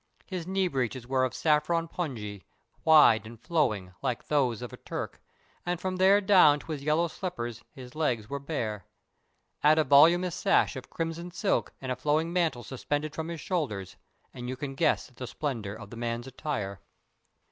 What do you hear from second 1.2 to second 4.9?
of saffron pongee, wide and flowing, like those of a